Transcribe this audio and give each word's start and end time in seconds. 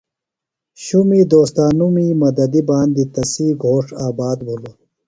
شُمی 0.83 1.21
دوستانومیۡ 1.31 2.17
مددی 2.21 2.61
باندیۡ 2.69 3.09
تسیۡ 3.13 3.53
گھوݜٹ 3.63 3.87
آباد 4.07 4.37
بِھلوۡ۔ 4.45 4.75